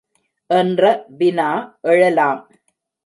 என்ற 0.49 0.83
வினா 1.17 1.49
எழலாம். 1.87 2.41